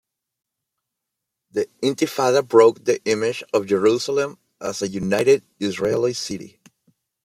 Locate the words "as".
4.59-4.81